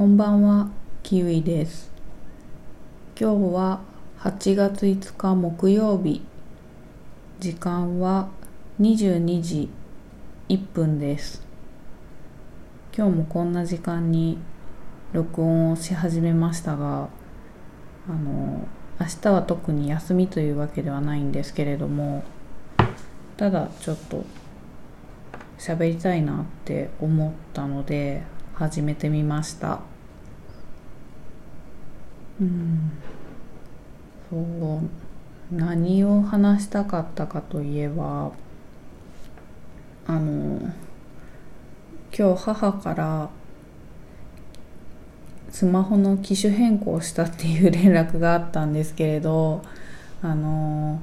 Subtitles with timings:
[0.00, 0.70] こんばんは、
[1.02, 1.92] キウイです。
[3.20, 3.80] 今日は
[4.20, 6.22] 8月5日木曜日。
[7.38, 8.30] 時間は
[8.80, 9.68] 22時
[10.48, 11.46] 1分です。
[12.96, 14.38] 今日もこんな時間に
[15.12, 17.10] 録音をし始めましたが、
[18.08, 18.66] あの、
[18.98, 22.24] 明日は特に休みというわけではないんですけれども、
[23.36, 24.24] ただちょっと
[25.58, 28.22] 喋りたいなって思ったので
[28.54, 29.89] 始めてみました
[32.40, 32.92] うん。
[34.30, 35.00] そう。
[35.52, 38.30] 何を話したかったかといえば
[40.06, 40.72] あの
[42.16, 43.30] 今日母から
[45.50, 49.64] スマホの機種変更したっていう連絡があったんですけれど
[50.22, 51.02] あの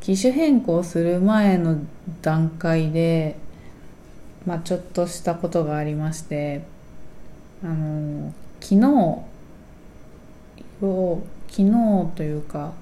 [0.00, 1.76] 機種変更する前の
[2.22, 3.36] 段階で
[4.44, 6.62] まあ、ちょっとしたことがありまして
[7.62, 9.31] あの昨日
[10.86, 11.70] を昨日
[12.16, 12.72] というか、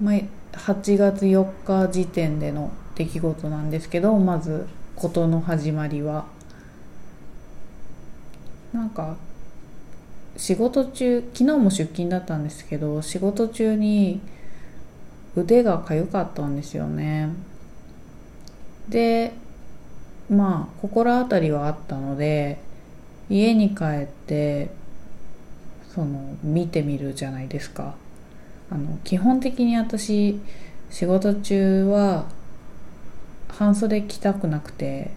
[0.00, 6.26] ま、8月4日時点での出来事なんですけどまず事の始まりは。
[8.72, 9.16] なんか
[10.36, 14.20] 仕事中昨日も出勤だったんですけど仕事中に
[15.34, 17.30] 腕が痒かったんですよね。
[18.88, 19.32] で
[20.28, 22.58] まあ心当たりはあったので
[23.28, 24.70] 家に帰って
[25.94, 27.94] その見てみるじゃないですか。
[28.70, 30.40] あの基本的に私
[30.90, 32.26] 仕事中は
[33.48, 35.10] 半袖着たくなくて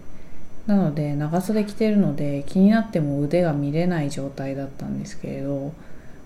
[0.66, 5.72] なので長袖着てるので気になっても腕が見れない状態だったんですけれど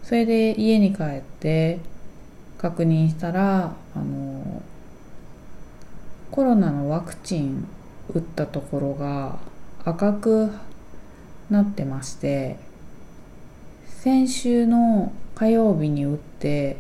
[0.03, 1.81] それで家に帰って
[2.57, 4.63] 確認したらあの
[6.31, 7.67] コロナのワクチン
[8.15, 9.39] 打ったところが
[9.85, 10.51] 赤く
[11.51, 12.59] なってまして
[13.99, 16.77] 先週の火曜日に打って、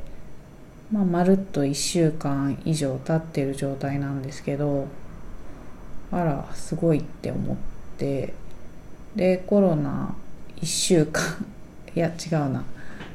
[0.92, 4.86] まあ、まるっと1週間以上経ってる状態なんですけど
[6.12, 7.56] あらすごいって思っ
[7.98, 8.34] て
[9.17, 10.14] でコロナ
[10.61, 11.45] 1週間
[11.96, 12.62] いや違うな。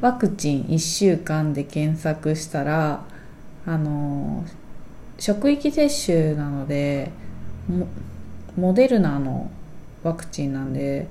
[0.02, 3.06] ワクチン1週間で検索したら
[3.66, 4.44] あの
[5.18, 7.10] 職域接種なので
[7.70, 7.88] モ
[8.58, 9.50] モデルナの
[10.04, 11.08] ワクチンなんで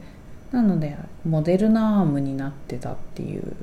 [0.52, 3.56] なのでモデルナアームになってたっていう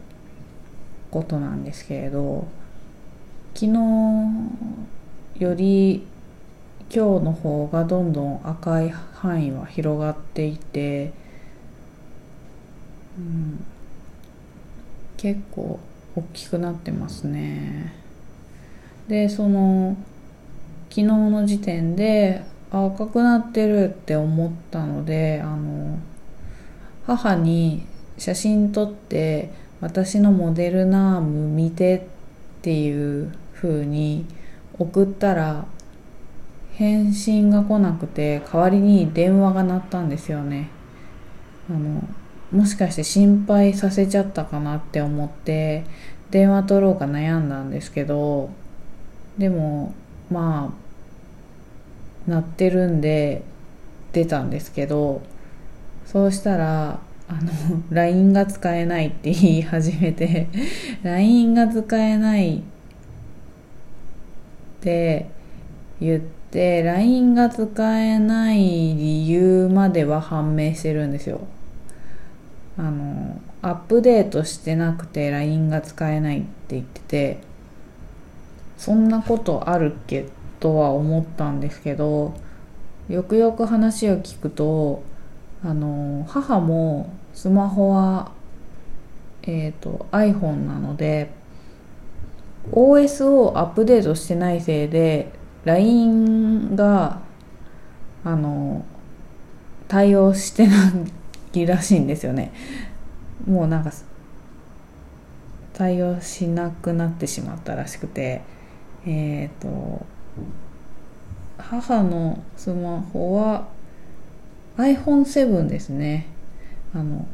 [1.12, 2.48] ことなんですけれど
[3.54, 3.74] 昨日
[5.38, 6.08] より
[6.92, 11.14] 今日の方がどんどん赤い範囲は広がっていて、
[13.18, 13.64] うん、
[15.18, 15.80] 結構
[16.16, 17.94] 大きくなってますね。
[19.08, 19.96] でその
[20.90, 26.00] 昨日の時点で赤くなってるって思ったのであの
[27.18, 27.88] 母に
[28.20, 29.50] 写真撮って
[29.82, 34.26] 私のモデルナーム見てっていう風に
[34.78, 35.66] 送ったら
[36.74, 40.70] 返信が来なくて代わりに電話が鳴ったんですよね。
[41.70, 42.04] あの
[42.52, 45.86] もしかして心配させちゃったかなって思って
[46.30, 48.52] 電話取ろうか悩んだんですけど
[49.38, 49.94] でも
[50.32, 50.72] ま
[52.28, 53.44] あ鳴ってるんで
[54.14, 55.22] 出たんですけど
[56.12, 57.52] そうしたらあの
[57.92, 60.48] LINE が使えないって言い始めて
[61.04, 62.62] LINE が使えないっ
[64.82, 65.30] て
[66.02, 71.42] 言って LINE が使えない理由までは判明してるんですよ。
[72.80, 77.40] あのアップデートしてなくて LINE が使えないって言ってて
[78.78, 80.26] そんなことあるっけ
[80.60, 82.34] とは思ったんですけど
[83.10, 85.04] よくよく話を聞くと
[85.64, 88.32] あの母もスマホは、
[89.44, 91.32] えーと、iPhone なので
[92.72, 95.32] OS をアップデートしてないせいで
[95.66, 97.20] LINE が
[98.24, 98.86] あの
[99.88, 100.94] 対応してな
[101.54, 102.54] いらしいんですよね。
[103.48, 103.92] もうなんか
[105.74, 108.42] 対応しなくなってしまったらしくて
[109.06, 110.06] えっ、ー、と
[111.58, 113.68] 母のスマホは
[114.80, 116.28] iPhone7 ですね。
[116.94, 117.28] あの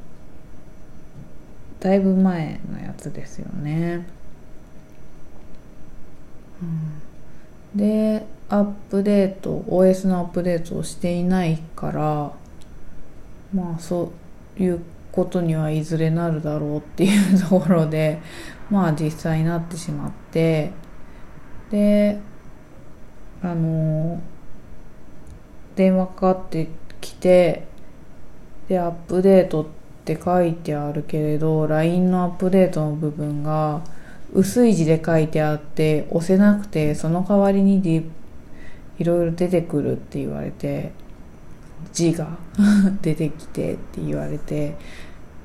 [1.80, 4.08] だいぶ前のやつですよね、
[7.74, 12.34] うん、でアップデート OS のアップデートをしていないから
[13.54, 14.12] まあそ
[14.60, 14.82] ういう
[15.12, 18.20] ことにはいずれなるだろうっていうところで
[18.70, 20.72] まあ実際になってしまって。
[21.72, 22.20] で
[23.42, 24.22] あの
[25.76, 26.70] 電話かかって
[27.10, 27.68] きて
[28.68, 29.66] でアップデートっ
[30.06, 33.82] って書いてあるけれど LINE のアップデートの部分が
[34.34, 37.82] 薄い字で書いてあって押せなくてその代わりに
[39.00, 40.92] いろいろ出てくるって言われて
[41.92, 42.38] 字が
[43.02, 44.76] 出てきてって言われて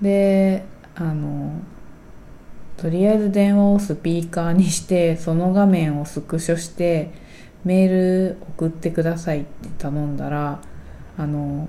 [0.03, 0.63] で
[0.95, 1.53] あの
[2.77, 7.13] とりあえず電話をスピーカーにしてその画面をスクショして
[7.65, 10.61] メール送ってくださいって頼んだら
[11.21, 11.69] あの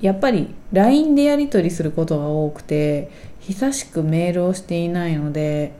[0.00, 5.72] やっぱり LINE でやり取りすることが多くて久しくメールをしていないので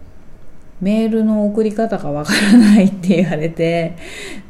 [0.81, 3.97] メールの送り方がわからないって言われて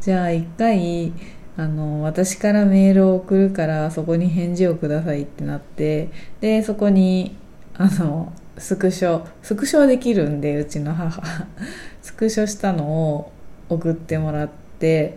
[0.02, 1.12] じゃあ一回
[1.56, 7.36] あの私からメールを送るからそこに返事をくださいってなってでそこに
[7.74, 11.22] あのスクショスクショできるんでうちの母。
[12.02, 13.32] スクショしたのを
[13.68, 15.16] 送ってもらって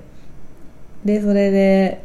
[1.03, 2.05] でそれで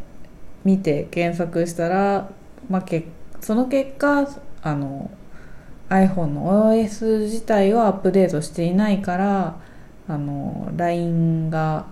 [0.64, 2.30] 見て検索したら、
[2.68, 3.04] まあ、け
[3.40, 4.28] その結果
[4.62, 5.10] あの
[5.88, 9.60] iPhone の OS 自体をアップデートしていないから
[10.08, 11.86] あの LINE が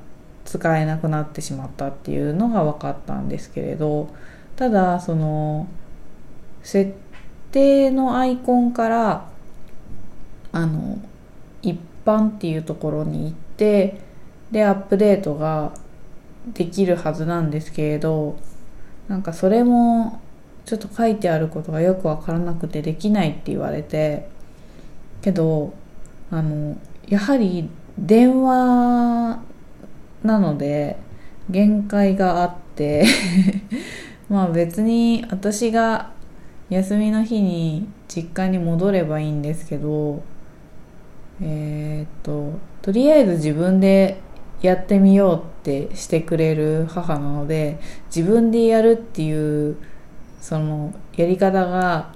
[0.45, 4.09] 使えなくなってしまったっていうのが分かったんですけれど
[4.57, 5.69] ただその
[6.63, 6.93] 設
[7.53, 9.29] 定のアイコンから
[10.53, 10.99] あの
[11.63, 14.01] 一般っていうところに行って
[14.51, 15.73] でアップデートが
[16.55, 18.39] できるはずなんですけれど
[19.09, 20.21] なんかそれも
[20.65, 24.29] ちょっと書いてあることがよく分からなくてできないって言われて
[25.23, 25.73] けど
[26.31, 26.77] あの
[27.09, 29.41] やはり電話
[30.23, 30.99] なので
[31.49, 33.07] 限界があって
[34.29, 36.11] まあ別に私が
[36.69, 40.23] 休みの日に実家に戻ればいいんですけど
[41.41, 44.21] えー、っととりあえず自分で
[44.63, 47.79] やってみようってしてくれる母なので
[48.15, 49.77] 自分でやるっていう
[50.41, 52.13] そのやり方が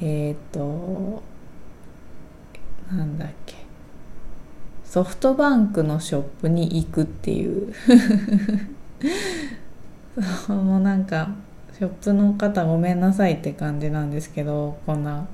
[0.00, 1.22] えー、っと
[2.92, 3.56] なんだっけ。
[4.84, 7.74] ソフトバンクのショップに行くっていう。
[10.48, 11.30] もうなんか
[11.76, 15.26] ショップの方ごめんなさいって感じなんですけどこんな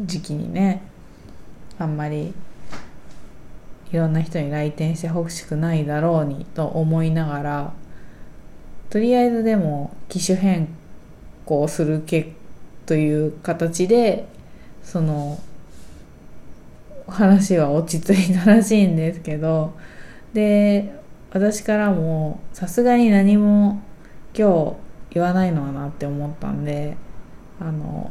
[0.00, 0.82] 時期にね。
[1.78, 2.32] あんまり
[3.92, 7.72] いろんな人に来店してほしくないだろうにと思いながら
[8.88, 10.68] とりあえずでも機種変
[11.44, 12.32] 更するけ
[12.86, 14.26] という形で
[14.82, 15.40] その
[17.08, 19.74] 話は落ち着いたらしいんですけど
[20.32, 20.92] で
[21.32, 23.82] 私からもさすがに何も
[24.36, 24.76] 今
[25.10, 26.96] 日言わないのかなって思ったんで
[27.60, 28.10] あの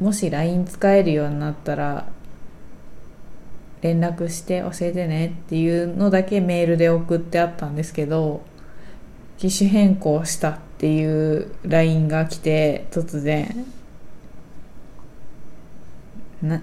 [0.00, 2.06] もし LINE 使えるようになったら
[3.82, 8.42] 連絡して教えてねっていうのだけメールで送ってあったんですけど
[9.38, 13.66] 機種変更したっていう LINE が来て突然。
[16.42, 16.60] な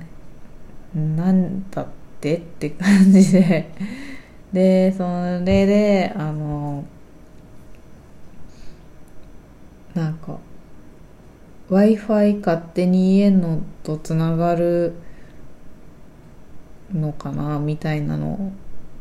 [0.94, 1.88] なんだっ
[2.22, 3.70] てって感じで。
[4.54, 5.04] でそ
[5.44, 6.86] れであの
[9.96, 10.38] なんか
[11.70, 14.94] w i f i 勝手に家のとつながる
[16.94, 18.52] のかなみたいなの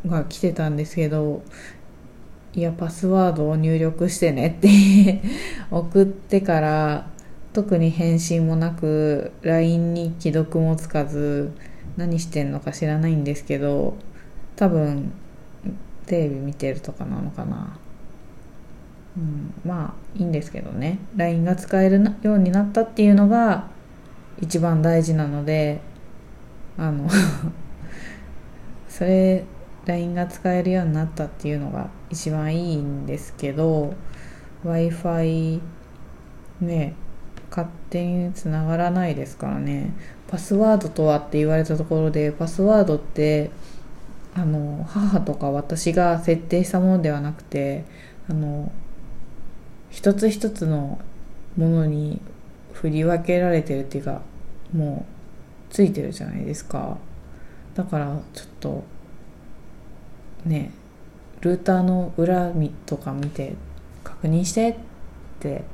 [0.06, 1.42] が来てたんですけど
[2.54, 5.22] いやパスワードを入力してねって
[5.70, 7.06] 送ってから
[7.52, 11.52] 特に返信もなく LINE に既読もつかず
[11.96, 13.94] 何してんのか知らないんですけど
[14.56, 15.12] 多分
[16.06, 17.78] テレビ見てるとかなのかな、
[19.16, 20.98] うん、まあいいんですけどね。
[21.16, 23.68] LINE が使えるようになったっていうのが
[24.40, 25.80] 一番大事なので
[26.76, 27.08] あの
[28.92, 29.44] それ
[29.86, 33.94] LINE が使えるようになったっていうのが一番いいんですけど
[34.64, 35.60] w i f i
[36.60, 36.94] ね
[37.48, 39.92] 勝手につながらないですからね。
[40.28, 43.50] パスワードとはって言われたところでパスワードって
[44.34, 47.84] あの母とか私が設定したものではなくて
[48.28, 48.72] あの
[49.90, 50.98] 一つ一つの
[51.56, 52.20] ものに
[52.72, 54.22] 振り分けられてるっていうか
[54.74, 55.04] も
[55.70, 56.98] うついてるじゃないですか。
[57.74, 58.84] だからちょっと
[60.44, 60.72] ね
[61.40, 62.52] ルーターの裏
[62.86, 63.54] とか見て
[64.04, 64.74] 確認してっ
[65.40, 65.64] て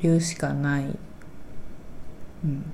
[0.00, 0.84] 言うしかない、
[2.44, 2.72] うん、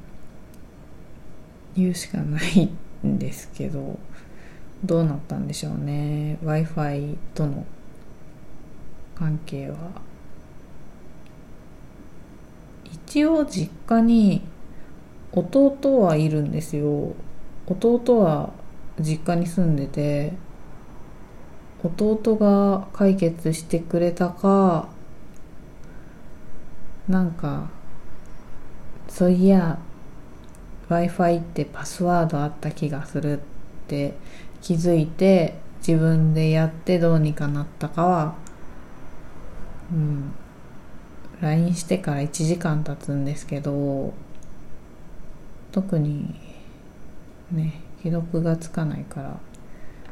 [1.77, 2.71] 言うしかない
[3.07, 3.99] んですけど
[4.85, 6.39] どうなったんでしょうね。
[6.43, 7.67] w i f i との
[9.15, 9.77] 関係は。
[12.85, 14.43] 一応実家に
[15.33, 17.15] 弟はいるんですよ。
[17.67, 18.51] 弟は
[18.99, 20.33] 実家に住んでて
[21.85, 24.89] 弟が解決してくれたか
[27.07, 27.69] なんか
[29.09, 29.79] そういや
[30.89, 33.41] w i f i ってパスワードあった気がするっ
[33.87, 34.15] て
[34.63, 35.55] 気づいて
[35.87, 38.35] 自分でやってどうにかなったかは
[39.93, 40.33] うん
[41.41, 44.13] LINE してから1時間経つんですけど
[45.73, 46.35] 特に
[47.53, 49.41] ね既読がつかないから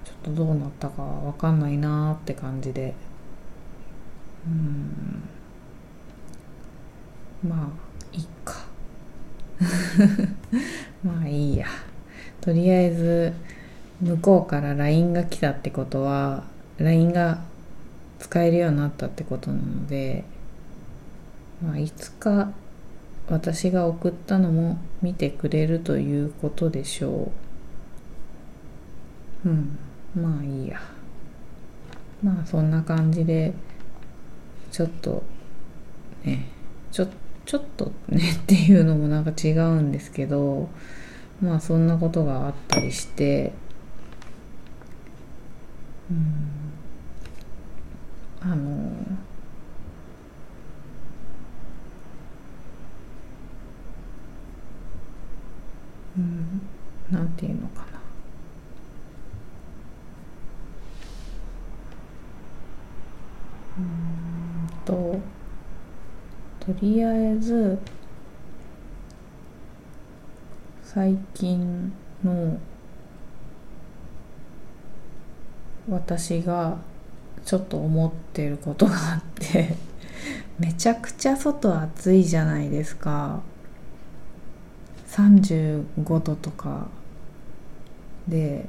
[0.04, 2.94] ちょっとどうなったか分かんないなーって感じで。
[4.46, 5.22] うん。
[7.48, 8.54] まあいいか。
[11.02, 11.66] まあいいや。
[12.40, 13.32] とりあえず
[14.00, 16.44] 向こうから LINE が来たってことは
[16.78, 17.40] LINE が
[18.18, 20.24] 使えるようになったってことなので
[21.62, 22.52] まあいつか
[23.28, 27.32] 私が送ったのも見てくれるということでしょ
[29.44, 29.48] う。
[29.48, 29.78] うん。
[30.14, 30.80] まあいいや。
[32.22, 33.52] まあそんな感じで
[34.70, 35.22] ちょっと
[36.24, 36.48] ね
[36.90, 37.08] ちょ
[37.44, 40.68] ちょっとねっていうのもなんか違うんですけど
[41.40, 43.52] まあそんなことがあったりして
[46.10, 46.56] うん。
[48.40, 48.92] あの
[56.16, 56.60] うん。
[57.10, 57.96] なんていうのかな。
[63.78, 65.20] うんと
[66.60, 67.78] とりあえず
[70.82, 71.92] 最近
[72.24, 72.58] の
[75.88, 76.78] 私が
[77.44, 79.74] ちょっと思ってることがあって
[80.58, 83.42] めちゃくちゃ外暑いじゃないですか。
[85.16, 86.88] 35度とか
[88.28, 88.68] で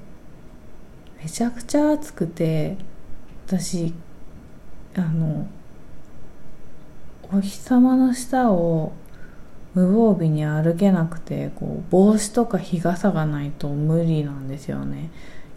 [1.22, 2.78] めちゃくちゃ暑くて
[3.46, 3.94] 私
[4.96, 5.48] あの
[7.34, 8.94] お日様の下を
[9.74, 15.10] 無防備に歩けなくてこう帽子とか日傘がないと無理なんですよね。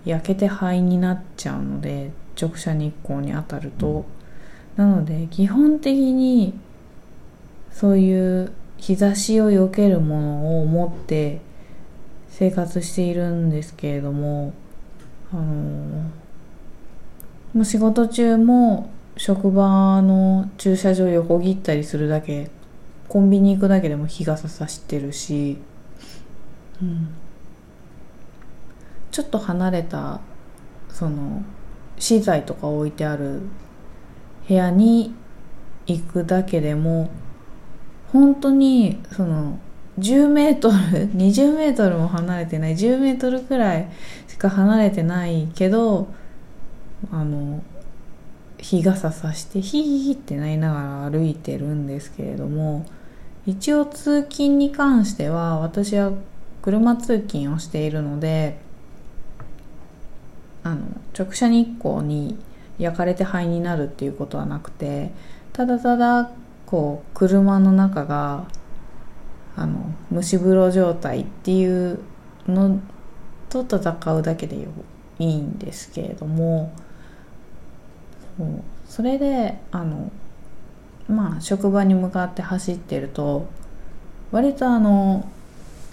[0.05, 4.05] 焼けて灰になっちゃうので直射日光に当たると、
[4.77, 6.55] なので基本的に
[7.71, 11.41] そういう日差しを避けるものを持って
[12.31, 14.55] 生活しているんですけれども
[15.33, 16.11] あのも
[17.63, 22.51] う仕事中も職場の駐車場横切ったりするだけ
[23.09, 25.59] コンビニ行くだけでも日傘さしてるし、
[26.81, 27.09] うん、
[29.11, 30.21] ちょっと離れた
[30.89, 31.43] その
[31.99, 33.43] 資材とか置いてある
[34.49, 35.15] 部屋に
[35.87, 37.11] 行くだけでも
[38.13, 39.59] 本当にその
[39.99, 40.77] 10メートル
[41.15, 43.89] 20メートルも離れてない10メートルくらい
[44.29, 46.09] しか離れてないけど
[47.11, 47.63] あの
[48.59, 52.85] 日傘さしてヒーヒーってなりながら歩いてるんですけれども
[53.47, 56.13] 一応通勤に関しては私は
[56.63, 58.59] 車通勤をしているので
[60.63, 60.81] あの
[61.19, 62.39] 直射日光に
[62.79, 65.11] 焼かれて灰になるっていうことはなくて
[65.53, 66.31] ただただ
[66.71, 68.47] こう車の中が
[69.57, 71.99] あの蒸し風呂状態っていう
[72.47, 72.81] の
[73.49, 74.65] と戦うだけでい
[75.19, 76.73] いんですけれども
[78.89, 80.13] それであの
[81.09, 83.49] まあ職場に向かって走ってると
[84.31, 85.29] 割とあの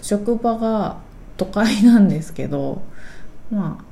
[0.00, 0.98] 職場が
[1.36, 2.82] 都会なんですけど
[3.50, 3.84] まあ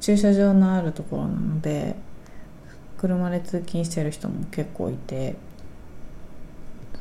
[0.00, 1.96] 駐車場のあるところなので
[3.02, 5.36] 車で通勤してる人も結構いて。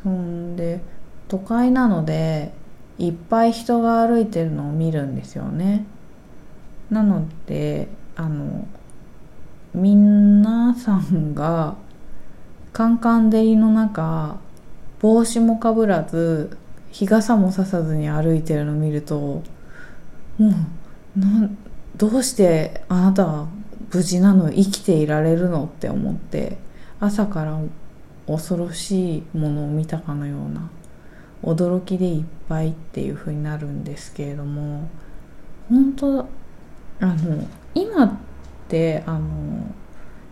[0.03, 0.81] そんで
[1.27, 2.51] 都会なので
[2.97, 5.85] いっぱい人が歩いてるのを見るんですよね。
[6.89, 8.67] なのであの
[9.73, 11.75] 皆さんが
[12.73, 14.37] カンカン照りの中
[14.99, 16.57] 帽子もかぶらず
[16.91, 19.43] 日傘もささずに歩いてるのを見るとも
[20.39, 20.53] う
[21.95, 23.47] どうしてあなたは
[23.93, 26.57] 無事なの生きていられるのって思って
[26.99, 27.59] 朝から
[28.27, 30.69] 恐ろしいものを見たかのような
[31.43, 34.87] 驚きでいっぱいっていう風になるんですけれども
[35.69, 36.27] 本当
[36.99, 38.13] あの今っ
[38.67, 39.65] てあの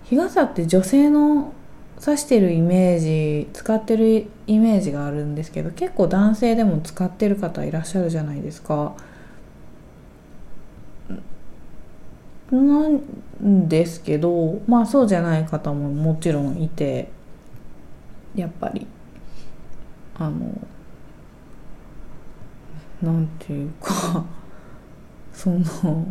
[0.04, 1.54] 日傘って女性の
[2.00, 8.96] 指してるイメージ使ってるイメージがあるんですけど結構男性でも使ってる方いらっしゃるじゃないですか。
[12.52, 17.10] なんですけどまあそうじゃない方ももちろんいて
[18.36, 18.88] やっぱり。
[20.22, 20.52] あの
[23.02, 24.26] なんていうか
[25.32, 26.06] その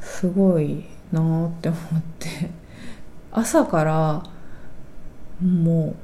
[0.00, 1.80] すごいなーって思っ
[2.18, 2.50] て。
[3.30, 4.22] 朝から
[5.40, 5.94] も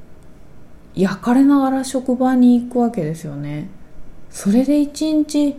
[0.95, 3.69] う焼かれながら職場に行くわけですよね。
[4.29, 5.55] それで一日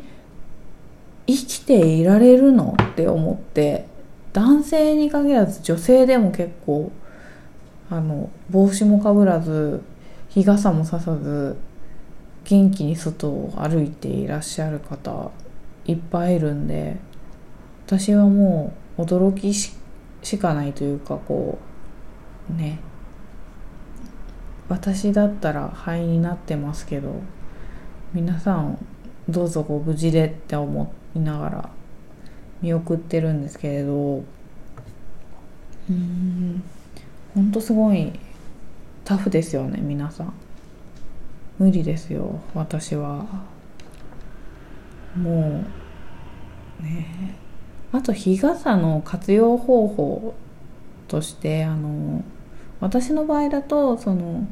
[1.37, 2.77] 生きていられるの？
[2.81, 3.87] って思って
[4.33, 6.93] 男性に限らず女性でも結構
[7.91, 9.83] あの帽子もかぶらず
[10.29, 11.57] 日傘もささず
[12.45, 15.31] 元気に外を歩いていらっしゃる方
[15.87, 16.97] いっぱいいるんで
[17.87, 19.73] 私はもう驚きし
[20.39, 21.59] かないというかこ
[22.51, 22.79] うね。
[24.69, 27.21] 私だったら肺になってますけど
[28.13, 28.79] 皆さん
[29.29, 31.71] どうぞご無事でって思っていながら
[32.63, 34.23] 見送ってるんですけれど。
[35.89, 36.63] うん。
[37.35, 38.13] ほんとすごい
[39.05, 40.33] タフですよね皆さん。
[41.59, 43.27] 無理ですよ私は。
[45.17, 45.65] も
[46.81, 47.37] うね。
[47.93, 50.35] あと日傘の活用方法
[51.09, 52.23] としてあの
[52.79, 54.47] 私の場合だとその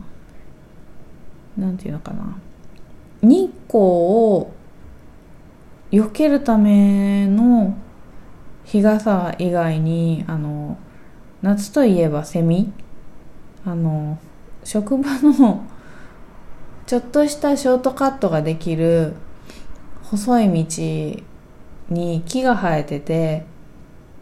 [1.57, 2.37] 何て言うのかな。
[3.23, 4.51] 日光を
[5.91, 7.77] 避けるための
[8.65, 10.79] 日傘以外にあの
[11.41, 12.73] 夏といえばセミ。
[13.65, 14.19] あの
[14.65, 15.67] 職場の
[16.87, 19.15] ちょっとしたショートカットができる
[20.05, 21.23] 細い道
[21.91, 23.45] に木が生えてて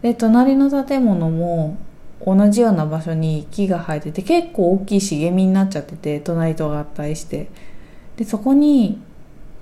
[0.01, 1.77] で隣の建物も
[2.25, 7.49] 同じような場所に木が生えてて結構大きい茂みになっちゃってて隣と合体して。
[8.17, 8.99] でそこに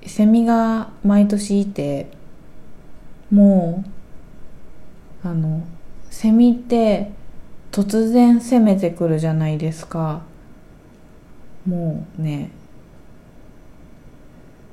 [0.07, 2.07] セミが毎年いて
[3.31, 3.83] も
[5.23, 5.65] うあの
[6.09, 7.11] セミって
[7.71, 10.21] 突然攻めてくるじゃないですか。
[11.67, 12.51] もうね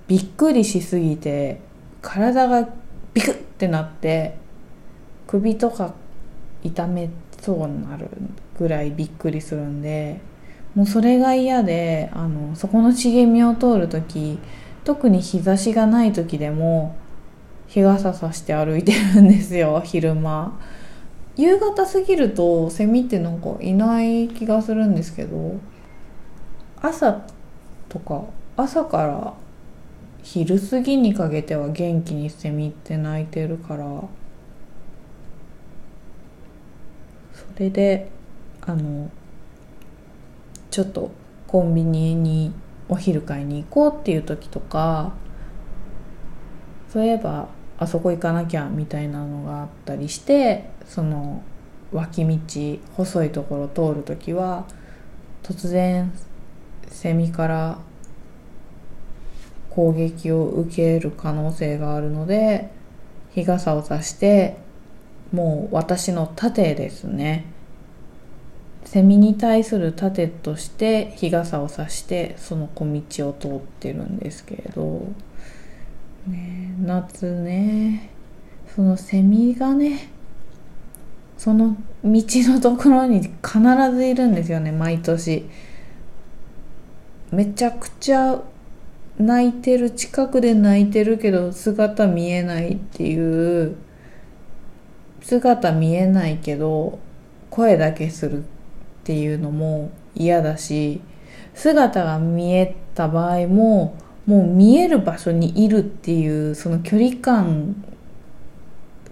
[0.07, 1.61] びっくりしすぎて
[2.03, 2.69] 体が
[3.15, 4.37] ビクッてなって
[5.27, 5.95] 首とか
[6.63, 7.09] 痛め
[7.41, 8.09] そうになる
[8.59, 10.21] ぐらいびっくりするんで
[10.75, 14.39] もうそれが嫌であのそこの茂みを通る時
[14.85, 16.97] 特に日差しがない時でも
[17.69, 20.59] 日傘さして歩いてるんですよ 昼間。
[21.37, 25.57] 夕方過ぎるとセミってなんかいない気がするんですけど
[26.83, 27.23] 朝
[27.89, 29.35] とか朝から
[30.23, 33.85] 昼過ぎにかけては元気にセミって鳴いてるから
[37.33, 38.11] それで
[38.61, 39.11] あの
[40.71, 41.11] ちょっと
[41.47, 42.53] コンビニに
[42.89, 45.13] お昼買いに行こうっていう時とか
[46.93, 51.43] そういえばあそこ行かなきゃみたいなのがあったりしてその
[51.93, 52.39] 脇道
[52.97, 54.67] 細いところ通る時は
[55.43, 56.13] 突然
[56.89, 57.79] セミから
[59.71, 62.71] 攻撃を受ける可能性があるので
[63.35, 64.59] 日傘を差して
[65.33, 67.47] もう私の盾ですね。
[68.85, 75.07] セミに対する盾として日傘を差してその小道を通ってるんですけれど、
[76.27, 78.11] ね、夏ね
[78.75, 80.11] そのセミがね
[81.39, 83.33] その道のところに必
[83.95, 85.49] ずいるんですよね毎年。
[87.33, 88.43] めちゃくちゃ
[89.19, 93.77] 泣いてる近くで泣いてるけど姿見えないっていう
[95.23, 96.99] 姿見えないけど
[97.49, 98.45] 声だけする
[99.03, 101.01] っていうのも嫌だし
[101.55, 107.85] 姿が見えた場合ももう見える場所にいるっていうその距離感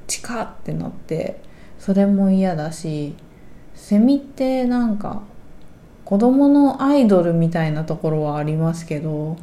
[0.07, 1.43] 近ってなって
[1.79, 3.15] それも嫌だし
[3.75, 5.23] セミってなんか
[6.05, 9.37] 子供のアイドルみたいなところはありますけど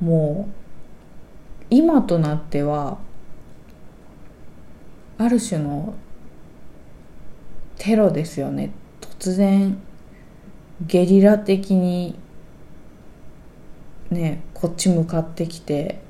[0.00, 2.98] もう今となっては
[5.16, 5.94] ある種の
[7.78, 8.72] テロですよね。
[9.20, 9.78] 突然
[10.86, 12.18] ゲリラ的に
[14.10, 16.00] ねこっち向かってきて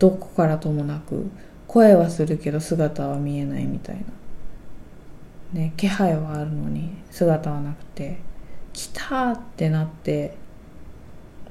[0.00, 1.30] どこからともなく
[1.68, 4.04] 声はするけど姿は見えないみたい
[5.54, 8.18] な、ね、気配はあるのに姿はなくて
[8.72, 10.36] 来たってなって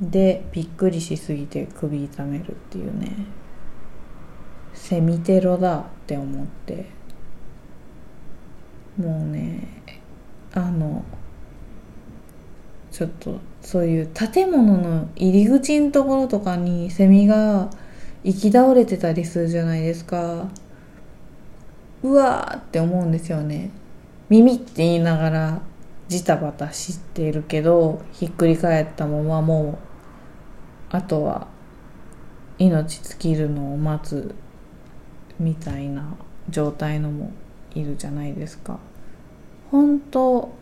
[0.01, 3.11] でびっくりしすぎて首痛めるっていうね。
[4.73, 6.85] セミテロだって思って。
[8.97, 9.67] もうね
[10.55, 11.03] あの
[12.91, 17.69] ちょっとそういう建物の入り口のところとかにセミが
[18.23, 20.47] 行き倒れてたりするじゃないですか。
[22.03, 23.69] うわーって思うんですよね。
[24.29, 25.61] 耳って言いながら
[26.07, 29.77] ジタバタしてるけどひっくり返ったままも
[30.91, 31.47] うあとは
[32.57, 34.33] 命尽きるのを待つ
[35.37, 36.15] みたいな
[36.49, 37.31] 状態のも
[37.73, 38.79] いるじゃないですか。
[39.75, 40.55] 本当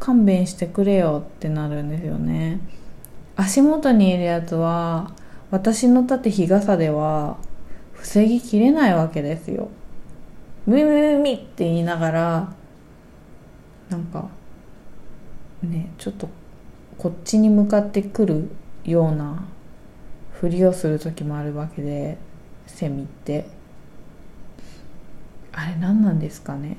[0.00, 2.58] 勘弁してくれよってなるんですよね。
[3.36, 5.12] 足元にいるやつは
[5.52, 7.36] 私の立て日傘では
[7.92, 9.68] 防ぎきれないわけですよ。
[10.66, 12.52] ムミムミって言いながら
[13.90, 14.28] なんか
[15.62, 16.28] ねちょっと
[16.98, 18.50] こっちに向かってくる
[18.84, 19.44] ような
[20.32, 22.18] ふりをする時もあるわけで
[22.66, 23.46] セミって。
[25.52, 26.76] あれ何なんですかね。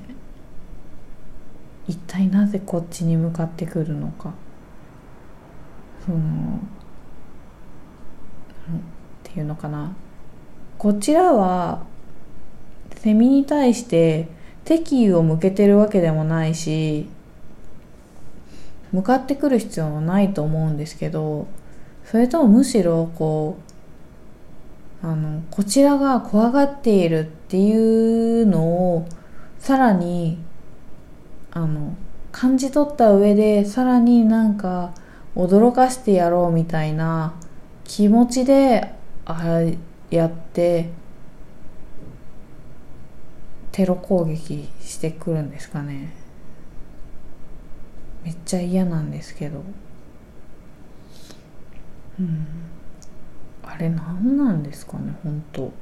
[1.88, 4.32] 一体なぜこっちに向かってくるのか。
[6.04, 6.20] そのっ
[9.22, 9.92] ていうのかな。
[10.78, 11.84] こちらは
[12.96, 14.28] セミに対して
[14.64, 17.08] 敵意を向けてるわけでもないし
[18.92, 21.46] 向かってくる必要もないと思うんですけど
[22.04, 23.58] それともむしろこ
[25.02, 29.08] うあのこちらが怖がっているっていうのを
[29.58, 30.38] さらに
[31.56, 31.96] あの
[32.32, 34.92] 感じ取った上でさらになんか
[35.34, 37.34] 驚かしてやろうみたいな
[37.84, 38.92] 気持ちで
[39.24, 39.62] あ
[40.10, 40.90] やって
[43.72, 46.12] テロ攻撃してくるんですかね。
[48.22, 49.62] めっちゃ嫌なんですけど。
[52.20, 52.46] うん。
[53.62, 55.72] あれ何なんですかね本当。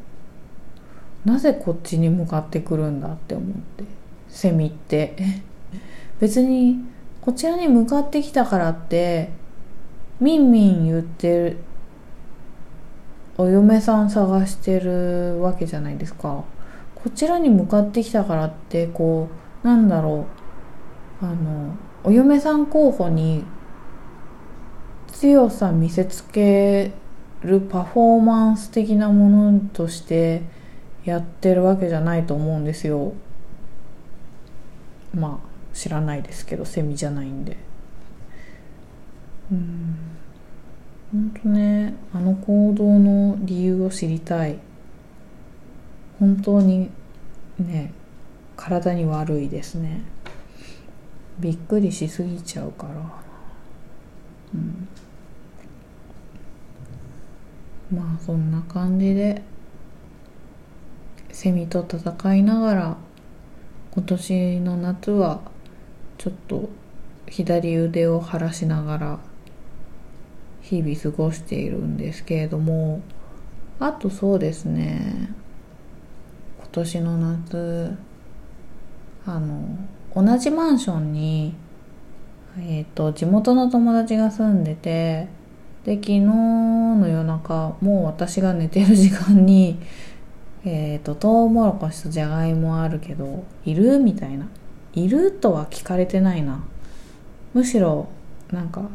[1.24, 3.84] なぜこっちに向かってくるんだって思って
[4.28, 5.16] セミって。
[6.20, 6.84] 別に
[7.20, 9.30] こちらに向かってきたからって
[10.20, 11.56] みんみん言ってる
[13.36, 16.44] お嫁さん探してるわけじゃないですか。
[16.94, 19.28] こちらに向かってきたからってこ
[19.62, 20.26] うなんだろ
[21.22, 21.24] う。
[21.24, 21.74] あの
[22.04, 23.44] お嫁さん候補に
[25.08, 26.92] 強さ見せつけ
[27.42, 30.42] るパフォーマンス的なものとして
[31.04, 33.14] やってるわけじゃないと思うんですよ。
[35.12, 35.53] まあ。
[35.74, 37.58] 知らないですけどセミじゃないんで。
[39.52, 39.96] うん。
[41.12, 44.58] 本当ねあの行動の理由を知りたい。
[46.18, 46.90] 本当に
[47.58, 47.92] ね
[48.56, 50.02] 体に悪いですね。
[51.40, 52.92] びっくりしすぎちゃうから。
[54.54, 54.88] うん。
[57.94, 59.42] まあそんな感じで
[61.30, 62.96] セミと戦いながら
[63.90, 65.40] 今年の夏は
[66.18, 66.68] ちょっと
[67.28, 69.18] 左腕を晴らしながら
[70.62, 73.02] 日々過ごしているんですけれども
[73.80, 75.30] あとそうですね
[76.58, 77.96] 今年の夏
[79.26, 79.78] あの
[80.14, 81.54] 同じマンションに
[82.58, 85.28] えっ、ー、と地元の友達が住んでて
[85.84, 89.78] で昨日の夜中もう私が寝てる時間に
[90.64, 94.46] えっ、ー、とトウモロコシとじゃがいもあるけどいるみたいな。
[94.94, 96.62] いるとは聞かれてないな。
[97.52, 98.08] むしろ
[98.50, 98.88] なんか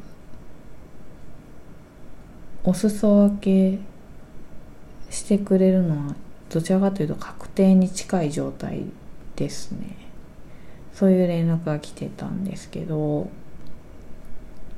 [2.63, 3.79] お裾分け
[5.09, 6.15] してくれるのは
[6.49, 8.83] どちらかというと確定に近い状態
[9.35, 9.95] ですね。
[10.93, 13.29] そういう連絡が来てたんですけど。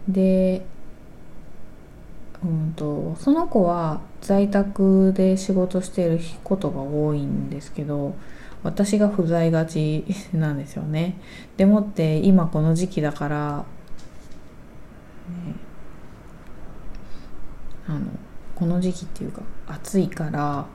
[0.07, 0.65] で
[2.43, 8.15] うんとその子は在宅で仕事していることが多いんですけど
[8.63, 11.19] 私が不在がちなんですよね。
[11.57, 13.65] でもって今この時期だから、
[15.29, 15.55] ね、
[17.87, 18.01] あの
[18.55, 20.65] この時期っていうか暑いから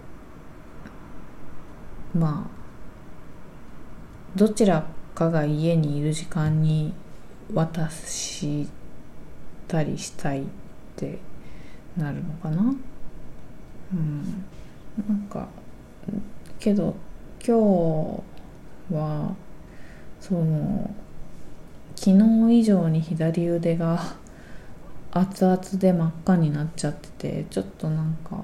[2.15, 2.57] まあ
[4.35, 6.93] どちらかが家にいる時間に
[7.55, 8.67] 渡し
[9.69, 10.45] たりしたいっ
[10.97, 11.19] て
[11.97, 12.75] なるのかな。
[13.93, 14.45] うん。
[15.09, 15.47] なんか
[16.59, 16.97] けど
[17.47, 17.57] 今
[18.91, 19.33] 日は
[20.21, 20.91] その
[21.95, 24.01] 昨日以上に左腕が
[25.13, 28.43] 熱々で真っ赤になっちゃっててちょっとなんか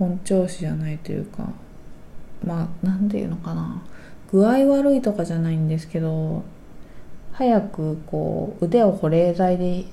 [0.00, 1.48] 本調子じゃないというか
[2.44, 3.80] まあ何て言うのかな。
[4.32, 6.42] 具合悪いとかじゃないんですけど
[7.32, 9.84] 早くこう腕を保冷剤で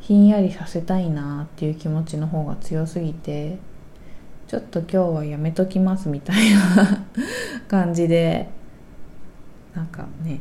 [0.00, 3.58] ひんやりさせたいなっていう気持ちの方が強すぎて
[4.48, 7.04] ちょっと今日はやめときますみたいな
[7.68, 8.48] 感じで
[9.74, 10.40] なんかね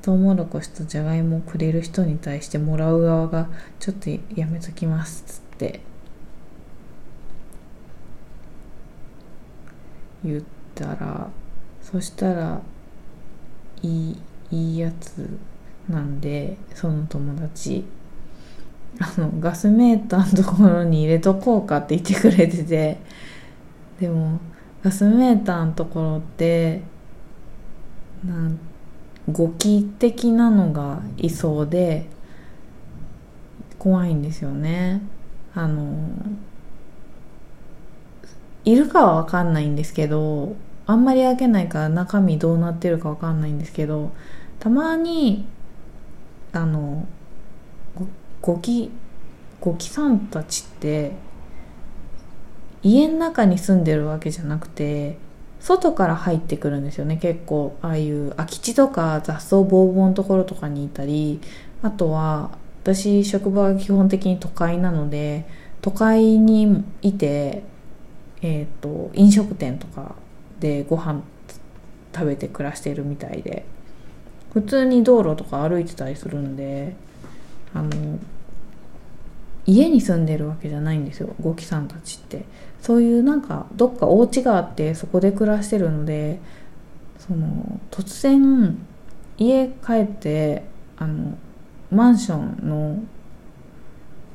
[0.00, 3.48] トウモロコシとじゃがいもをくれる人に対してもらう側が
[3.80, 5.80] ちょっとやめときますっつって
[10.24, 10.42] 言っ
[10.76, 11.28] たら
[11.82, 12.60] そしたら
[13.82, 14.16] いい
[14.52, 15.28] いいやつ
[15.88, 17.84] なんでその友達
[19.00, 22.98] あのガスメーターのところに入れとこうかって言ってくれてて
[24.00, 24.40] でも
[24.82, 26.82] ガスメーターのところって
[28.24, 28.58] なん
[29.30, 32.06] 語気的なのがいそうで
[33.78, 35.02] 怖いんですよね。
[35.54, 35.96] あの
[38.64, 40.54] いるかは分かんないんですけど
[40.86, 44.12] あんまり開けないから中身どうなってるか分かんないんですけど
[44.60, 45.46] たまに
[46.52, 47.06] あの
[48.40, 48.90] ゴキ
[49.60, 51.12] ゴキさんたちって
[52.82, 55.18] 家の中に住んでるわけじゃなくて
[55.60, 57.16] 外から入ってくるんですよね。
[57.16, 61.40] 結構ああいう空き地とか雑草ぼうぼうのところとかにいたり
[61.82, 62.50] あとは
[62.82, 65.46] 私職場は基本的に都会なので
[65.80, 67.62] 都会にいて、
[68.42, 70.14] えーと、飲食店とか
[70.60, 71.22] でご飯
[72.14, 73.64] 食べて暮らしてるみたいで
[74.52, 76.96] 普通に道路とか歩いてたりするんで
[77.74, 78.18] あの
[79.66, 82.44] 家に住んでるわけじゃないんですよゴキさんたちって。
[82.80, 86.40] そういうなんかどっかお家があってそこで暮らしてるので
[87.18, 88.78] その突然
[89.36, 90.64] 家帰って
[90.96, 91.36] あの
[91.90, 93.02] マンションの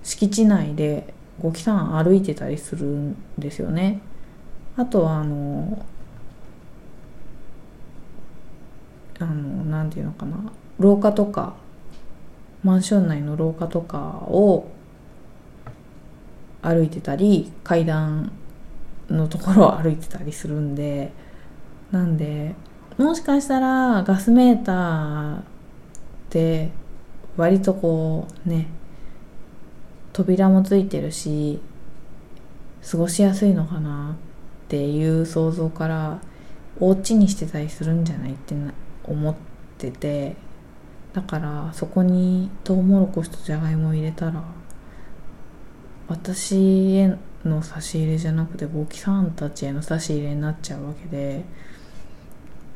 [0.04, 4.02] 敷地内でゴキさん歩いてたりするんですよね。
[4.76, 5.86] あとはあの
[9.20, 10.38] あのなんていうのかな。
[10.80, 11.56] 廊下とか
[12.64, 14.68] マンション内の廊下とかを
[16.64, 18.32] 歩いてたり階段
[19.10, 21.12] のところを歩いてたりするんで
[21.92, 22.56] なんで
[22.98, 25.44] もしかしたらガスメーターっ
[26.30, 26.72] て
[27.38, 28.68] 割とこうね
[30.14, 31.60] 扉もついてるし
[32.90, 34.16] 過ごしやすいのかな
[34.66, 36.20] っていう想像から
[36.80, 38.56] お家にしてたりするんじゃないって
[39.04, 39.36] 思っ
[39.78, 40.36] てて
[41.14, 44.44] だからそこにトウモロコシとじゃがいもを入れたら
[46.08, 51.44] 私への差し入れじゃなくて簿記さんたちへの差し入れになっちゃうわけで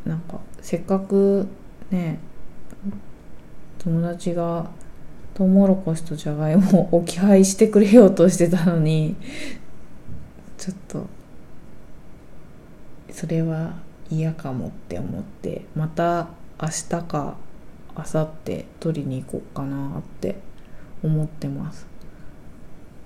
[0.05, 1.47] なんかせっかく
[1.91, 2.19] ね
[3.79, 4.69] 友達が
[5.33, 9.15] トウモロコシとじゃがいもを置き配してくれようとしてたのに
[10.57, 11.05] ちょっと
[13.11, 13.73] それは
[14.09, 16.29] 嫌かもって思ってまた
[16.61, 17.37] 明日か
[17.95, 20.37] 明後日取りに行こうかなって
[21.03, 21.96] 思ってます。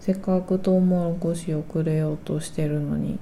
[0.01, 3.19] せっかくトウモロコシをくれようとしてるのに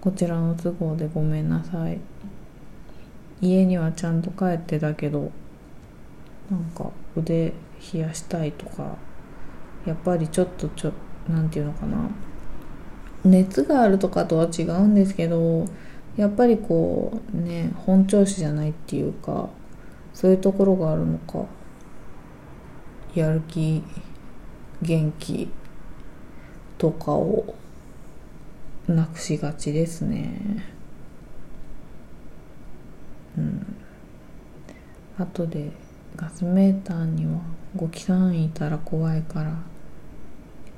[0.00, 2.00] こちらの都合でごめんなさい。
[3.42, 5.30] 家にはちゃんと帰ってたけど
[6.50, 7.52] なんか腕
[7.92, 8.96] 冷やしたいとか
[9.84, 10.92] やっぱりちょっとちょ
[11.28, 11.98] なんていうのかな。
[13.24, 15.66] 熱があるとかとは違うんですけど
[16.16, 19.50] やっぱりこうね本調子じゃないっていうか
[20.14, 21.44] そういうところがあるのか
[23.14, 23.82] やる気
[24.82, 25.48] 元気
[26.76, 27.54] とかを
[28.88, 30.64] なくしがちですね。
[33.38, 33.76] うん。
[35.18, 35.70] 後で
[36.16, 37.40] ガスメーターには
[37.76, 39.56] ご機関いたら怖いから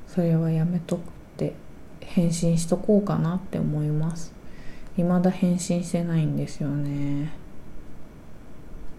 [0.07, 1.03] それはやめとくっ
[1.37, 1.55] て
[2.01, 4.33] 返信しとこうかなって思います。
[4.95, 7.33] 未だ返信してないんですよね。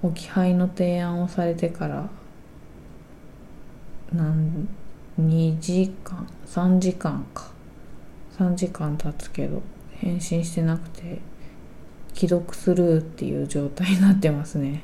[0.02, 2.08] 置き配の提案をされてから
[4.12, 4.68] 何
[5.20, 7.50] 2時間3時間か。
[8.38, 11.20] 3時間経つけど返信してなくて
[12.12, 14.82] 既読スルーっていう状態になってますね。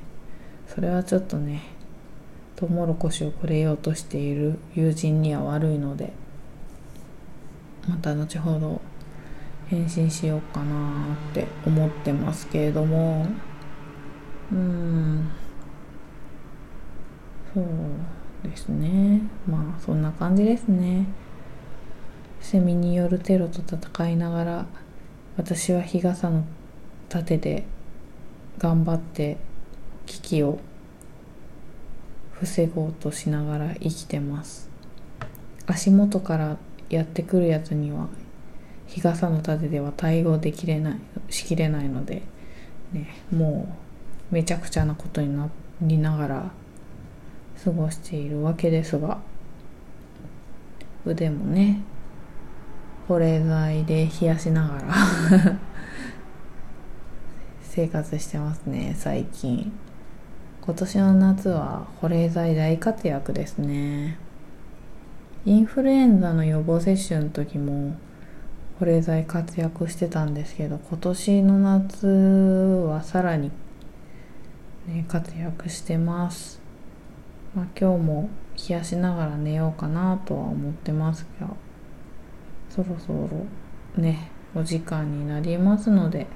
[0.66, 1.62] それはちょっとね
[2.56, 6.12] トウモロコシをくれようとしている友人には悪いので
[7.88, 8.80] また後ほど
[9.68, 13.26] 返信しようかなって思ってますけれども。
[14.52, 15.30] うん。
[17.54, 17.64] そう。
[18.42, 19.20] ですね。
[19.48, 21.06] まあそんな感じですね。
[22.40, 24.66] セミによるテロと戦いながら
[25.36, 26.44] 私は日傘の
[27.08, 27.64] 盾で
[28.58, 29.38] 頑張って
[30.06, 30.58] 危機を
[32.32, 34.68] 防ごうとしながら生きてます。
[35.66, 36.56] 足元から
[36.90, 38.08] やってくるやつには
[38.86, 40.98] 日傘の盾では対応できれない
[41.30, 42.22] しきれないので、
[42.92, 43.74] ね、も
[44.30, 45.48] うめちゃくちゃなことにな
[45.80, 46.50] りながら
[47.64, 49.18] 過ごしているわけですが
[51.04, 51.80] 腕もね
[53.08, 54.94] 保冷剤で冷やしながら
[57.62, 59.72] 生活してますね最近。
[60.64, 64.16] 今年の夏は保冷剤大活躍ですね。
[65.44, 67.96] インフルエンザの予防接種の時も
[68.78, 73.50] 保冷剤活躍してたんですけど今年の夏はさらに、
[74.86, 76.61] ね、活躍してます。
[77.54, 78.30] まあ、今日も
[78.68, 81.48] 冷やしながら寝ようかなとは思ってますが
[82.70, 83.28] そろそろ
[83.96, 86.26] ねお時間になりますので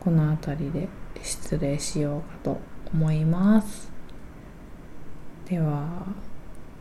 [0.00, 0.88] この辺りで
[1.22, 2.60] 失礼しようかと
[2.92, 3.90] 思います。
[5.48, 6.06] では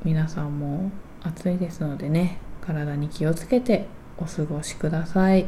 [0.03, 5.47] 皆さんも暑いですのでね体に気をつけてお過ごしください。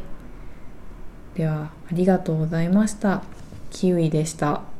[1.34, 3.22] ではありがとうございました。
[3.70, 4.77] キウイでした。